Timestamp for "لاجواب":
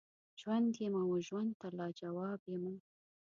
1.77-2.41